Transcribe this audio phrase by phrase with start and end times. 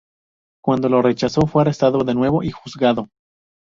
[0.63, 3.07] Cuando lo rechazó, fue arrestado de nuevo y juzgado.